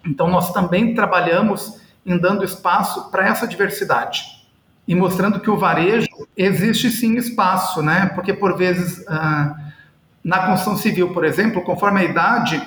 Então, 0.05 0.29
nós 0.29 0.53
também 0.53 0.95
trabalhamos 0.95 1.81
em 2.05 2.19
dando 2.19 2.45
espaço 2.45 3.11
para 3.11 3.27
essa 3.27 3.49
diversidade 3.49 4.43
e 4.87 4.95
mostrando 4.95 5.41
que 5.41 5.49
o 5.49 5.57
varejo 5.57 6.07
existe 6.37 6.91
sim 6.91 7.17
espaço, 7.17 7.81
né? 7.81 8.11
Porque 8.15 8.35
por 8.35 8.59
vezes 8.59 9.07
ah, 9.09 9.55
na 10.23 10.41
construção 10.41 10.77
civil, 10.77 11.15
por 11.15 11.25
exemplo, 11.25 11.63
conforme 11.63 12.01
a 12.01 12.05
idade, 12.05 12.61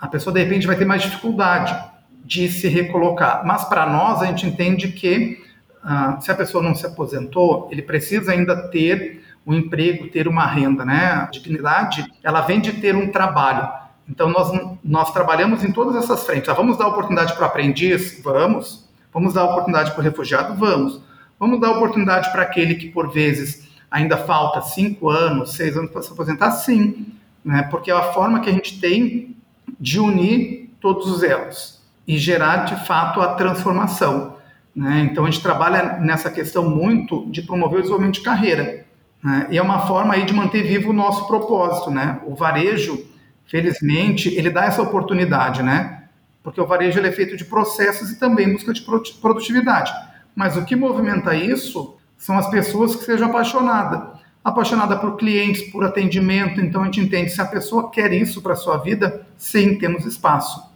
a 0.00 0.08
pessoa 0.08 0.32
de 0.32 0.42
repente 0.42 0.66
vai 0.66 0.76
ter 0.76 0.86
mais 0.86 1.02
dificuldade 1.02 1.89
de 2.24 2.48
se 2.48 2.68
recolocar. 2.68 3.42
Mas 3.44 3.64
para 3.64 3.86
nós 3.86 4.22
a 4.22 4.26
gente 4.26 4.46
entende 4.46 4.88
que 4.88 5.42
ah, 5.82 6.18
se 6.20 6.30
a 6.30 6.34
pessoa 6.34 6.62
não 6.62 6.74
se 6.74 6.86
aposentou, 6.86 7.68
ele 7.70 7.82
precisa 7.82 8.32
ainda 8.32 8.68
ter 8.68 9.24
um 9.46 9.54
emprego, 9.54 10.08
ter 10.08 10.28
uma 10.28 10.46
renda, 10.46 10.84
né? 10.84 11.06
A 11.06 11.24
dignidade, 11.26 12.04
ela 12.22 12.42
vem 12.42 12.60
de 12.60 12.74
ter 12.74 12.94
um 12.94 13.10
trabalho. 13.10 13.68
Então, 14.08 14.28
nós, 14.28 14.50
nós 14.84 15.12
trabalhamos 15.12 15.64
em 15.64 15.72
todas 15.72 15.96
essas 15.96 16.24
frentes. 16.24 16.48
Ah, 16.48 16.54
vamos 16.54 16.76
dar 16.76 16.88
oportunidade 16.88 17.32
para 17.34 17.46
aprendiz? 17.46 18.20
Vamos. 18.22 18.88
Vamos 19.12 19.34
dar 19.34 19.44
oportunidade 19.44 19.92
para 19.92 20.00
o 20.00 20.04
refugiado? 20.04 20.54
Vamos. 20.54 21.00
Vamos 21.38 21.60
dar 21.60 21.70
oportunidade 21.70 22.30
para 22.30 22.42
aquele 22.42 22.74
que, 22.74 22.90
por 22.90 23.10
vezes, 23.10 23.68
ainda 23.90 24.18
falta 24.18 24.60
cinco 24.60 25.08
anos, 25.08 25.54
seis 25.54 25.76
anos 25.76 25.90
para 25.90 26.02
se 26.02 26.12
aposentar? 26.12 26.50
Sim. 26.50 27.06
Né? 27.42 27.62
Porque 27.70 27.90
é 27.90 27.94
a 27.94 28.12
forma 28.12 28.40
que 28.40 28.50
a 28.50 28.52
gente 28.52 28.78
tem 28.78 29.36
de 29.78 29.98
unir 29.98 30.70
todos 30.80 31.10
os 31.10 31.22
elos 31.22 31.79
e 32.10 32.18
gerar, 32.18 32.64
de 32.64 32.74
fato, 32.86 33.20
a 33.20 33.34
transformação. 33.34 34.36
Né? 34.74 35.08
Então, 35.08 35.24
a 35.24 35.30
gente 35.30 35.40
trabalha 35.40 35.98
nessa 36.00 36.28
questão 36.28 36.68
muito 36.68 37.24
de 37.30 37.40
promover 37.40 37.78
o 37.78 37.82
desenvolvimento 37.82 38.14
de 38.14 38.22
carreira. 38.22 38.84
Né? 39.22 39.46
E 39.48 39.56
é 39.56 39.62
uma 39.62 39.86
forma 39.86 40.14
aí 40.14 40.24
de 40.24 40.34
manter 40.34 40.64
vivo 40.64 40.90
o 40.90 40.92
nosso 40.92 41.28
propósito. 41.28 41.88
Né? 41.88 42.20
O 42.26 42.34
varejo, 42.34 43.06
felizmente, 43.46 44.28
ele 44.34 44.50
dá 44.50 44.64
essa 44.64 44.82
oportunidade, 44.82 45.62
né? 45.62 46.02
Porque 46.42 46.60
o 46.60 46.66
varejo 46.66 46.98
é 46.98 47.12
feito 47.12 47.36
de 47.36 47.44
processos 47.44 48.10
e 48.10 48.18
também 48.18 48.52
busca 48.52 48.72
de 48.72 48.82
produtividade. 48.82 49.92
Mas 50.34 50.56
o 50.56 50.64
que 50.64 50.74
movimenta 50.74 51.32
isso 51.36 51.96
são 52.18 52.36
as 52.36 52.50
pessoas 52.50 52.96
que 52.96 53.04
sejam 53.04 53.28
apaixonadas. 53.28 54.18
Apaixonada 54.42 54.96
por 54.96 55.16
clientes, 55.16 55.70
por 55.70 55.84
atendimento, 55.84 56.60
então 56.60 56.82
a 56.82 56.86
gente 56.86 57.02
entende 57.02 57.30
se 57.30 57.40
a 57.40 57.46
pessoa 57.46 57.88
quer 57.88 58.12
isso 58.12 58.42
para 58.42 58.54
a 58.54 58.56
sua 58.56 58.78
vida, 58.78 59.24
sim, 59.36 59.78
temos 59.78 60.04
espaço. 60.04 60.69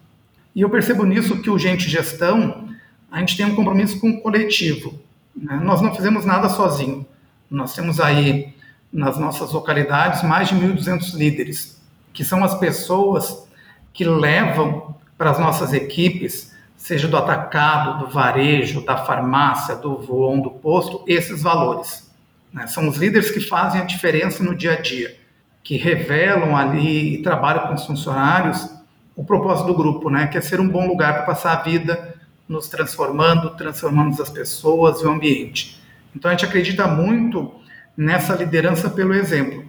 E 0.54 0.60
eu 0.60 0.70
percebo 0.70 1.04
nisso 1.04 1.40
que 1.42 1.50
o 1.50 1.58
Gente 1.58 1.90
Gestão, 1.90 2.68
a 3.10 3.18
gente 3.18 3.36
tem 3.36 3.46
um 3.46 3.56
compromisso 3.56 3.98
com 3.98 4.10
o 4.10 4.20
coletivo. 4.20 4.98
Né? 5.34 5.60
Nós 5.62 5.80
não 5.80 5.94
fizemos 5.94 6.24
nada 6.24 6.48
sozinho. 6.48 7.04
Nós 7.50 7.74
temos 7.74 7.98
aí 7.98 8.54
nas 8.92 9.18
nossas 9.18 9.52
localidades 9.52 10.22
mais 10.22 10.48
de 10.48 10.54
1.200 10.54 11.14
líderes, 11.16 11.82
que 12.12 12.24
são 12.24 12.44
as 12.44 12.54
pessoas 12.56 13.48
que 13.92 14.04
levam 14.04 14.94
para 15.18 15.30
as 15.30 15.38
nossas 15.38 15.72
equipes, 15.72 16.54
seja 16.76 17.08
do 17.08 17.16
atacado, 17.16 18.04
do 18.04 18.10
varejo, 18.10 18.84
da 18.84 18.98
farmácia, 18.98 19.74
do 19.74 19.96
voão, 19.96 20.40
do 20.40 20.50
posto, 20.50 21.02
esses 21.08 21.42
valores. 21.42 22.08
Né? 22.52 22.68
São 22.68 22.88
os 22.88 22.96
líderes 22.96 23.30
que 23.30 23.40
fazem 23.40 23.80
a 23.80 23.84
diferença 23.84 24.42
no 24.44 24.54
dia 24.54 24.74
a 24.74 24.80
dia, 24.80 25.16
que 25.64 25.76
revelam 25.76 26.56
ali 26.56 27.14
e 27.14 27.22
trabalham 27.22 27.66
com 27.66 27.74
os 27.74 27.84
funcionários 27.84 28.68
o 29.16 29.24
propósito 29.24 29.66
do 29.66 29.74
grupo, 29.74 30.10
né? 30.10 30.26
que 30.26 30.38
é 30.38 30.40
ser 30.40 30.60
um 30.60 30.68
bom 30.68 30.86
lugar 30.86 31.14
para 31.14 31.22
passar 31.22 31.52
a 31.52 31.62
vida, 31.62 32.14
nos 32.48 32.68
transformando, 32.68 33.50
transformando 33.50 34.20
as 34.20 34.30
pessoas 34.30 35.00
e 35.00 35.06
o 35.06 35.10
ambiente. 35.10 35.80
Então 36.14 36.30
a 36.30 36.34
gente 36.34 36.44
acredita 36.44 36.86
muito 36.86 37.52
nessa 37.96 38.34
liderança 38.34 38.90
pelo 38.90 39.14
exemplo. 39.14 39.63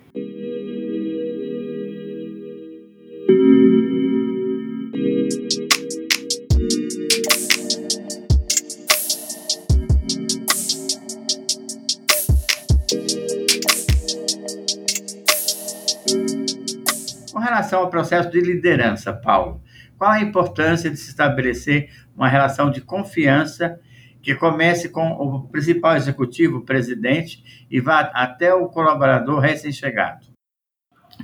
Processo 17.96 18.30
de 18.30 18.42
liderança, 18.42 19.14
Paulo, 19.14 19.62
qual 19.98 20.12
a 20.12 20.20
importância 20.20 20.90
de 20.90 20.98
se 20.98 21.10
estabelecer 21.10 21.90
uma 22.14 22.28
relação 22.28 22.70
de 22.70 22.82
confiança 22.82 23.80
que 24.22 24.36
comece 24.36 24.90
com 24.90 25.12
o 25.12 25.48
principal 25.48 25.96
executivo, 25.96 26.58
o 26.58 26.66
presidente, 26.66 27.66
e 27.72 27.80
vá 27.80 28.02
até 28.14 28.54
o 28.54 28.68
colaborador 28.68 29.40
recém-chegado. 29.40 30.26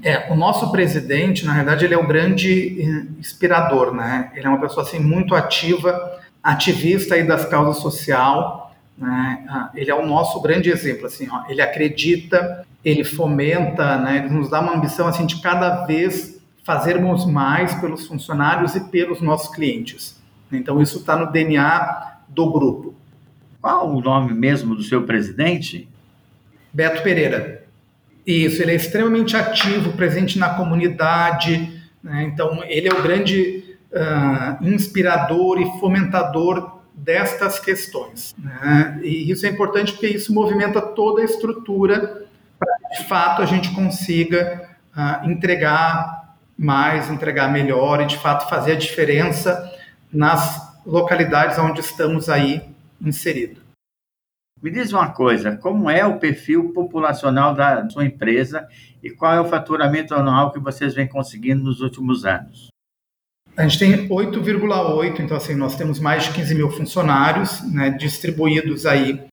É, 0.01 0.32
o 0.32 0.36
nosso 0.36 0.72
presidente, 0.72 1.46
na 1.46 1.56
verdade, 1.56 1.84
ele 1.84 1.94
é 1.94 1.98
um 1.98 2.08
grande 2.08 2.82
inspirador, 3.20 3.94
né? 3.94 4.32
Ele 4.34 4.46
é 4.46 4.50
uma 4.50 4.62
pessoa 4.62 4.86
assim 4.86 5.00
muito 5.00 5.36
ativa, 5.36 6.22
ativista 6.42 7.16
aí 7.16 7.28
das 7.28 7.44
causas 7.44 7.82
social, 7.82 8.74
né? 8.98 9.46
Ah, 9.50 9.72
ele 9.75 9.92
é 9.92 9.96
o 9.96 10.06
nosso 10.06 10.40
grande 10.42 10.70
exemplo, 10.70 11.08
assim, 11.08 11.28
ó. 11.30 11.44
Ele 11.50 11.62
acredita, 11.62 12.66
ele 12.86 13.04
fomenta, 13.04 13.98
né? 13.98 14.20
Ele 14.20 14.30
nos 14.30 14.50
dá 14.50 14.62
uma 14.62 14.74
ambição 14.74 15.08
assim 15.08 15.25
de 15.25 15.42
cada 15.42 15.86
vez 15.86 16.41
fazermos 16.72 17.25
mais 17.25 17.75
pelos 17.75 18.08
funcionários 18.08 18.75
e 18.75 18.80
pelos 18.80 19.20
nossos 19.20 19.54
clientes. 19.54 20.16
Então 20.50 20.82
isso 20.82 21.00
está 21.00 21.18
no 21.18 21.30
DNA 21.30 22.20
do 22.30 22.50
grupo. 22.50 22.96
Qual 23.60 23.94
o 23.94 24.00
nome 24.00 24.34
mesmo 24.34 24.74
do 24.74 24.82
seu 24.82 25.04
presidente? 25.04 25.90
Beto 26.72 27.04
Pereira. 27.04 27.66
Isso, 28.25 28.62
ele 28.62 28.72
é 28.72 28.75
extremamente 28.75 29.36
ativo, 29.36 29.92
presente 29.94 30.40
na 30.40 30.54
comunidade. 30.54 31.82
Né? 32.01 32.24
Então, 32.24 32.63
ele 32.63 32.88
é 32.88 32.94
o 32.94 33.04
grande 33.04 33.75
uh, 33.92 34.66
inspirador 34.66 35.60
e 35.60 35.80
fomentador 35.80 36.80
destas 36.94 37.60
questões. 37.60 38.34
Né? 38.38 39.01
E 39.04 39.30
isso 39.30 39.46
é 39.46 39.50
importante 39.50 39.92
porque 39.92 40.08
isso 40.08 40.34
movimenta 40.34 40.82
toda 40.82 41.22
a 41.22 41.25
estrutura 41.25 42.25
para 42.58 42.78
que, 42.78 43.01
de 43.01 43.10
fato, 43.10 43.42
a 43.42 43.46
gente 43.46 43.72
consiga 43.72 44.70
uh, 44.96 45.30
entregar 45.30 46.21
mais, 46.62 47.10
entregar 47.10 47.51
melhor 47.51 48.01
e, 48.01 48.06
de 48.06 48.18
fato, 48.18 48.48
fazer 48.48 48.74
a 48.74 48.77
diferença 48.77 49.70
nas 50.13 50.80
localidades 50.86 51.58
onde 51.58 51.80
estamos 51.80 52.30
aí 52.30 52.62
inseridos. 53.01 53.62
Me 54.62 54.70
diz 54.70 54.94
uma 54.94 55.10
coisa, 55.10 55.58
como 55.58 55.89
é 55.89 56.06
o 56.06 56.20
perfil 56.20 56.72
populacional 56.72 57.56
da 57.56 57.89
sua 57.89 58.06
empresa 58.06 58.68
e 59.01 59.10
qual 59.10 59.34
é 59.34 59.41
o 59.41 59.50
faturamento 59.50 60.13
anual 60.13 60.51
que 60.51 60.60
vocês 60.60 60.94
vêm 60.94 61.08
conseguindo 61.08 61.63
nos 61.63 61.82
últimos 61.82 62.25
anos? 62.25 62.68
A 63.58 63.68
gente 63.68 63.80
tem 63.80 64.08
8,8, 64.08 65.20
então 65.20 65.36
assim, 65.36 65.56
nós 65.56 65.75
temos 65.75 66.00
mais 66.00 66.25
de 66.25 66.34
15 66.34 66.53
mil 66.53 66.70
funcionários 66.70 67.62
né, 67.74 67.89
distribuídos 67.89 68.86
aí 68.86 69.24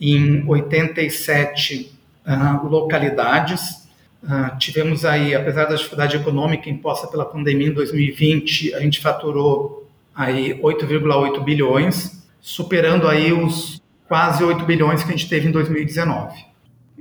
em 0.00 0.48
87 0.48 1.92
uh, 2.26 2.30
ah, 2.30 2.60
localidades. 2.64 3.87
Uh, 4.22 4.58
tivemos 4.58 5.04
aí, 5.04 5.34
apesar 5.34 5.66
da 5.66 5.76
dificuldade 5.76 6.16
econômica 6.16 6.68
imposta 6.68 7.06
pela 7.06 7.24
pandemia 7.24 7.68
em 7.68 7.72
2020, 7.72 8.74
a 8.74 8.80
gente 8.80 9.00
faturou 9.00 9.88
aí 10.14 10.60
8,8 10.60 11.42
bilhões, 11.44 12.26
superando 12.40 13.06
aí 13.06 13.32
os 13.32 13.80
quase 14.08 14.42
8 14.42 14.64
bilhões 14.64 15.02
que 15.02 15.08
a 15.08 15.16
gente 15.16 15.28
teve 15.28 15.48
em 15.48 15.52
2019. 15.52 16.48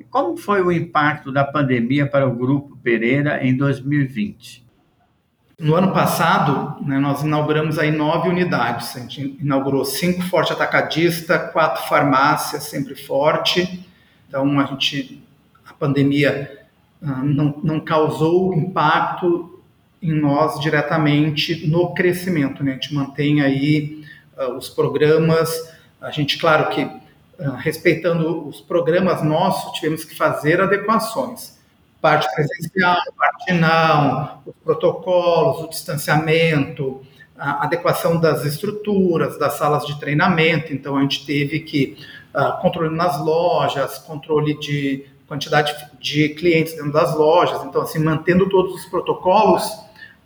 Como 0.09 0.37
foi 0.37 0.61
o 0.61 0.71
impacto 0.71 1.31
da 1.31 1.43
pandemia 1.43 2.05
para 2.05 2.27
o 2.27 2.35
Grupo 2.35 2.77
Pereira 2.77 3.43
em 3.43 3.55
2020? 3.55 4.65
No 5.59 5.73
ano 5.73 5.91
passado, 5.91 6.85
né, 6.85 6.99
nós 6.99 7.23
inauguramos 7.23 7.79
aí 7.79 7.89
nove 7.89 8.29
unidades. 8.29 8.95
A 8.95 8.99
gente 8.99 9.37
inaugurou 9.41 9.83
cinco 9.83 10.21
forte 10.23 10.53
atacadista, 10.53 11.39
quatro 11.39 11.87
farmácias, 11.87 12.63
sempre 12.63 12.95
forte. 12.95 13.85
Então, 14.27 14.59
a 14.59 14.65
gente, 14.65 15.23
a 15.65 15.73
pandemia 15.73 16.51
ah, 16.51 16.66
não, 17.01 17.59
não 17.63 17.79
causou 17.79 18.53
impacto 18.53 19.61
em 20.01 20.13
nós 20.13 20.59
diretamente 20.59 21.67
no 21.67 21.93
crescimento. 21.93 22.63
Né? 22.63 22.71
A 22.71 22.73
gente 22.75 22.93
mantém 22.93 23.41
aí 23.41 24.03
uh, 24.37 24.53
os 24.53 24.69
programas. 24.69 25.49
A 25.99 26.11
gente, 26.11 26.37
claro 26.37 26.69
que, 26.69 26.83
uh, 26.83 27.51
respeitando 27.57 28.47
os 28.47 28.61
programas 28.61 29.23
nossos, 29.23 29.73
tivemos 29.73 30.03
que 30.03 30.15
fazer 30.15 30.61
adequações 30.61 31.57
parte 32.01 32.27
presencial, 32.33 32.97
parte 33.17 33.53
não, 33.53 34.41
os 34.45 34.55
protocolos, 34.63 35.65
o 35.65 35.69
distanciamento, 35.69 37.01
a 37.37 37.65
adequação 37.65 38.19
das 38.19 38.45
estruturas, 38.45 39.37
das 39.37 39.53
salas 39.53 39.85
de 39.85 39.99
treinamento. 39.99 40.73
Então, 40.73 40.97
a 40.97 41.01
gente 41.01 41.25
teve 41.25 41.61
que 41.61 41.97
uh, 42.33 42.61
controle 42.61 42.95
nas 42.95 43.19
lojas, 43.19 43.97
controle 43.99 44.57
de 44.59 45.05
quantidade 45.27 45.75
de 45.99 46.29
clientes 46.29 46.73
dentro 46.73 46.93
das 46.93 47.15
lojas. 47.15 47.63
Então, 47.65 47.81
assim, 47.81 47.99
mantendo 47.99 48.47
todos 48.49 48.73
os 48.73 48.85
protocolos, 48.85 49.69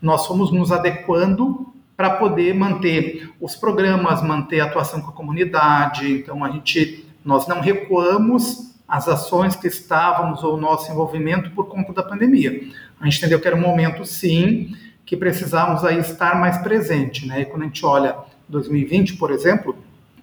nós 0.01 0.27
fomos 0.27 0.51
nos 0.51 0.72
adequando 0.72 1.74
para 1.98 2.12
poder 2.12 2.53
manter 2.53 3.29
os 3.39 3.55
programas, 3.55 4.24
manter 4.24 4.60
a 4.62 4.65
atuação 4.65 5.01
com 5.01 5.10
a 5.10 5.13
comunidade. 5.13 6.12
Então, 6.12 6.43
a 6.43 6.50
gente, 6.50 7.05
nós 7.25 7.48
não 7.48 7.60
recuamos 7.60 8.72
as 8.88 9.08
ações 9.08 9.55
que 9.55 9.67
estávamos 9.67 10.43
ou 10.43 10.55
o 10.55 10.60
nosso 10.60 10.91
envolvimento 10.91 11.50
por 11.51 11.67
conta 11.67 11.93
da 11.93 12.03
pandemia. 12.03 12.62
A 13.00 13.05
gente 13.05 13.17
entendeu 13.17 13.39
que 13.39 13.48
era 13.48 13.55
um 13.55 13.62
momento, 13.62 14.05
sim, 14.05 14.75
que 15.05 15.17
precisávamos 15.17 15.84
aí 15.84 16.00
estar 16.00 16.39
mais 16.39 16.58
presente, 16.60 17.25
né? 17.25 17.41
E 17.41 17.46
quando 17.46 17.63
a 17.63 17.65
gente 17.65 17.86
olha 17.86 18.15
2020, 18.50 19.15
por 19.15 19.31
exemplo, 19.31 19.75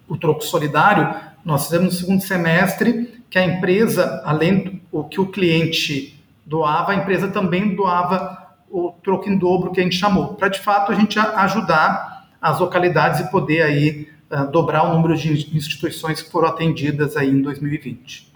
o 0.07 0.17
troco 0.17 0.43
solidário, 0.43 1.15
nós 1.43 1.65
fizemos 1.65 1.93
no 1.93 1.99
segundo 1.99 2.21
semestre 2.21 3.18
que 3.29 3.37
a 3.37 3.45
empresa, 3.45 4.21
além 4.25 4.81
do 4.91 5.03
que 5.03 5.19
o 5.19 5.27
cliente 5.27 6.19
doava, 6.45 6.91
a 6.91 6.95
empresa 6.95 7.27
também 7.27 7.75
doava 7.75 8.37
o 8.69 8.91
troco 9.03 9.29
em 9.29 9.37
dobro 9.37 9.71
que 9.71 9.79
a 9.79 9.83
gente 9.83 9.95
chamou, 9.95 10.35
para 10.35 10.47
de 10.49 10.59
fato 10.59 10.91
a 10.91 10.95
gente 10.95 11.17
ajudar 11.19 12.27
as 12.41 12.59
localidades 12.59 13.19
e 13.19 13.31
poder 13.31 13.61
aí 13.61 14.09
uh, 14.31 14.49
dobrar 14.49 14.83
o 14.83 14.93
número 14.93 15.15
de 15.17 15.55
instituições 15.55 16.21
que 16.21 16.31
foram 16.31 16.47
atendidas 16.47 17.17
aí 17.17 17.29
em 17.29 17.41
2020 17.41 18.29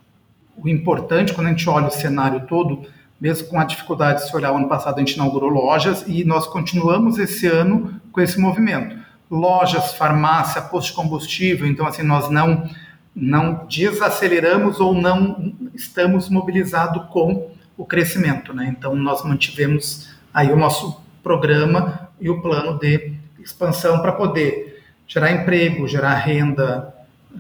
o 0.57 0.67
importante 0.67 1.33
quando 1.33 1.47
a 1.47 1.50
gente 1.50 1.67
olha 1.69 1.88
o 1.88 1.91
cenário 1.91 2.45
todo, 2.47 2.85
mesmo 3.19 3.47
com 3.47 3.59
a 3.59 3.63
dificuldade 3.63 4.21
de 4.21 4.29
se 4.29 4.35
olhar, 4.35 4.51
o 4.51 4.57
ano 4.57 4.67
passado 4.67 4.97
a 4.97 5.00
gente 5.00 5.13
inaugurou 5.13 5.50
lojas 5.50 6.03
e 6.07 6.23
nós 6.23 6.45
continuamos 6.47 7.17
esse 7.17 7.47
ano 7.47 8.00
com 8.12 8.21
esse 8.21 8.39
movimento. 8.39 8.97
Lojas, 9.29 9.93
farmácia, 9.93 10.62
posto 10.62 10.89
de 10.89 10.93
combustível, 10.93 11.67
então 11.67 11.88
assim, 11.88 12.03
nós 12.03 12.29
não, 12.29 12.69
não 13.15 13.65
desaceleramos 13.67 14.79
ou 14.79 14.93
não 14.93 15.53
estamos 15.74 16.29
mobilizados 16.29 17.05
com 17.10 17.51
o 17.77 17.86
crescimento, 17.86 18.53
né? 18.53 18.74
Então 18.77 18.96
nós 18.96 19.24
mantivemos 19.24 20.10
aí 20.34 20.51
o 20.51 20.58
nosso 20.58 21.01
programa 21.22 22.10
e 22.20 22.29
o 22.29 22.41
plano 22.41 22.77
de 22.79 23.13
expansão 23.39 24.01
para 24.01 24.12
poder 24.12 24.84
gerar 25.08 25.32
emprego, 25.32 25.88
gerar 25.88 26.15
renda, 26.15 26.93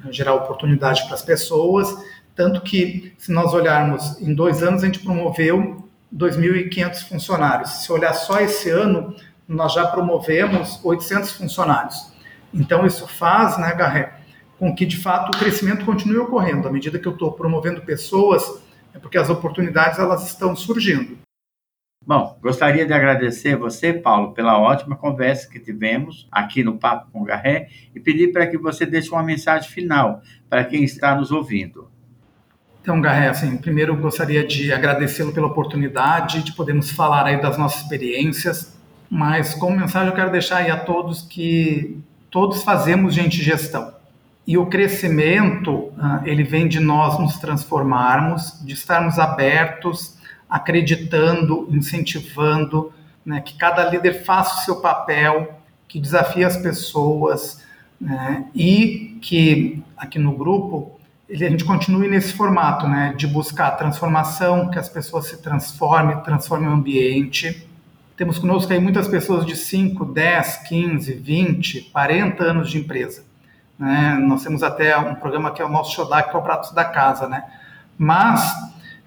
gerar 0.09 0.33
oportunidade 0.33 1.03
para 1.05 1.15
as 1.15 1.21
pessoas 1.21 1.95
tanto 2.35 2.61
que, 2.61 3.13
se 3.17 3.31
nós 3.31 3.53
olharmos, 3.53 4.19
em 4.19 4.33
dois 4.33 4.63
anos 4.63 4.83
a 4.83 4.87
gente 4.87 4.99
promoveu 4.99 5.87
2.500 6.13 7.07
funcionários. 7.07 7.69
Se 7.83 7.91
olhar 7.91 8.13
só 8.13 8.39
esse 8.39 8.69
ano, 8.69 9.15
nós 9.47 9.73
já 9.73 9.85
promovemos 9.87 10.79
800 10.83 11.31
funcionários. 11.33 12.11
Então, 12.53 12.85
isso 12.85 13.07
faz, 13.07 13.57
né, 13.57 13.73
Garré, 13.75 14.13
com 14.59 14.73
que, 14.73 14.85
de 14.85 14.97
fato, 14.97 15.35
o 15.35 15.39
crescimento 15.39 15.85
continue 15.85 16.17
ocorrendo. 16.17 16.67
À 16.67 16.71
medida 16.71 16.99
que 16.99 17.07
eu 17.07 17.13
estou 17.13 17.31
promovendo 17.31 17.81
pessoas, 17.81 18.61
é 18.93 18.99
porque 18.99 19.17
as 19.17 19.29
oportunidades 19.29 19.99
elas 19.99 20.25
estão 20.27 20.55
surgindo. 20.55 21.17
Bom, 22.05 22.37
gostaria 22.41 22.85
de 22.85 22.91
agradecer 22.91 23.55
você, 23.55 23.93
Paulo, 23.93 24.33
pela 24.33 24.59
ótima 24.59 24.93
conversa 24.93 25.49
que 25.49 25.57
tivemos 25.57 26.27
aqui 26.29 26.61
no 26.61 26.77
Papo 26.77 27.09
com 27.11 27.23
Garré 27.23 27.69
e 27.95 27.99
pedir 27.99 28.33
para 28.33 28.45
que 28.45 28.57
você 28.57 28.85
deixe 28.85 29.09
uma 29.09 29.23
mensagem 29.23 29.69
final 29.69 30.21
para 30.49 30.65
quem 30.65 30.83
está 30.83 31.15
nos 31.15 31.31
ouvindo. 31.31 31.89
Então, 32.81 32.99
Garré, 32.99 33.29
assim, 33.29 33.55
primeiro 33.55 33.95
gostaria 33.95 34.45
de 34.45 34.73
agradecê-lo 34.73 35.31
pela 35.31 35.47
oportunidade 35.47 36.43
de 36.43 36.51
podermos 36.51 36.91
falar 36.91 37.25
aí 37.25 37.41
das 37.41 37.57
nossas 37.57 37.83
experiências, 37.83 38.77
mas 39.09 39.53
como 39.53 39.77
mensagem 39.77 40.09
eu 40.09 40.15
quero 40.15 40.29
deixar 40.29 40.57
aí 40.57 40.69
a 40.69 40.77
todos 40.77 41.21
que 41.21 42.03
todos 42.29 42.63
fazemos 42.63 43.13
gente 43.13 43.41
gestão. 43.41 43.93
E 44.45 44.57
o 44.57 44.65
crescimento, 44.65 45.91
ah, 45.97 46.21
ele 46.25 46.43
vem 46.43 46.67
de 46.67 46.79
nós 46.79 47.17
nos 47.17 47.37
transformarmos, 47.37 48.59
de 48.61 48.73
estarmos 48.73 49.17
abertos, 49.17 50.17
acreditando, 50.49 51.67
incentivando, 51.71 52.91
né, 53.25 53.39
que 53.39 53.55
cada 53.57 53.89
líder 53.89 54.23
faça 54.25 54.61
o 54.61 54.65
seu 54.65 54.75
papel, 54.81 55.59
que 55.87 55.99
desafie 55.99 56.43
as 56.43 56.57
pessoas, 56.57 57.63
né, 57.99 58.45
e 58.53 59.17
que 59.21 59.81
aqui 59.95 60.19
no 60.19 60.33
grupo 60.33 60.99
a 61.29 61.35
gente 61.35 61.63
continue 61.63 62.09
nesse 62.09 62.33
formato, 62.33 62.87
né, 62.87 63.13
de 63.17 63.25
buscar 63.25 63.71
transformação, 63.71 64.69
que 64.69 64.77
as 64.77 64.89
pessoas 64.89 65.27
se 65.27 65.41
transformem, 65.41 66.21
transformem 66.21 66.69
o 66.69 66.73
ambiente. 66.73 67.65
Temos 68.17 68.37
conosco 68.37 68.71
aí 68.71 68.79
muitas 68.79 69.07
pessoas 69.07 69.45
de 69.45 69.55
5, 69.55 70.05
10, 70.05 70.57
15, 70.67 71.13
20, 71.13 71.81
40 71.91 72.43
anos 72.43 72.69
de 72.69 72.77
empresa. 72.77 73.23
Né? 73.77 74.17
Nós 74.21 74.43
temos 74.43 74.63
até 74.63 74.97
um 74.97 75.15
programa 75.15 75.51
que 75.51 75.61
é 75.61 75.65
o 75.65 75.69
nosso 75.69 75.93
Shodak, 75.93 76.29
que 76.29 76.35
é 76.35 76.39
o 76.39 76.43
Pratos 76.43 76.71
da 76.71 76.85
Casa, 76.85 77.27
né? 77.27 77.43
Mas 77.97 78.53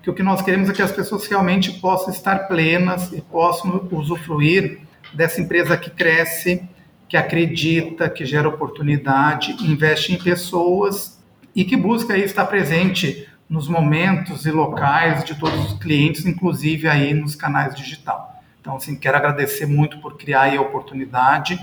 que 0.03 0.11
o 0.11 0.15
que 0.15 0.23
nós 0.23 0.41
queremos 0.43 0.71
é 0.71 0.73
que 0.73 0.83
as 0.83 0.93
pessoas 0.93 1.27
realmente 1.27 1.73
possam 1.81 2.13
estar 2.13 2.47
plenas 2.47 3.13
e 3.13 3.21
possam 3.21 3.89
usufruir 3.91 4.81
dessa 5.13 5.41
empresa 5.41 5.77
que 5.77 5.91
cresce, 5.91 6.69
que 7.09 7.17
acredita, 7.17 8.09
que 8.09 8.25
gera 8.25 8.49
oportunidade, 8.49 9.57
investe 9.61 10.13
em 10.13 10.19
pessoas 10.19 11.21
e 11.55 11.65
que 11.65 11.77
busca 11.77 12.15
aí 12.15 12.23
estar 12.23 12.45
presente 12.47 13.29
nos 13.49 13.69
momentos 13.69 14.45
e 14.45 14.51
locais 14.51 15.25
de 15.25 15.35
todos 15.37 15.73
os 15.73 15.79
clientes, 15.79 16.27
inclusive 16.27 16.89
aí 16.89 17.15
nos 17.15 17.35
canais 17.35 17.75
digital. 17.75 18.43
Então, 18.61 18.77
assim, 18.77 18.97
quero 18.97 19.17
agradecer 19.17 19.67
muito 19.67 19.99
por 19.99 20.17
criar 20.17 20.53
a 20.53 20.61
oportunidade 20.61 21.59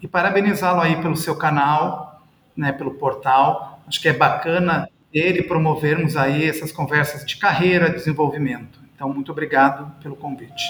e 0.00 0.06
parabenizá-lo 0.06 0.80
aí 0.80 0.96
pelo 1.02 1.16
seu 1.16 1.34
canal, 1.34 2.13
né, 2.56 2.72
pelo 2.72 2.94
portal. 2.94 3.80
Acho 3.86 4.00
que 4.00 4.08
é 4.08 4.12
bacana 4.12 4.88
ele 5.12 5.42
promovermos 5.42 6.16
aí 6.16 6.48
essas 6.48 6.72
conversas 6.72 7.24
de 7.24 7.36
carreira, 7.36 7.90
desenvolvimento. 7.90 8.80
Então, 8.94 9.12
muito 9.12 9.30
obrigado 9.30 9.92
pelo 10.02 10.16
convite. 10.16 10.64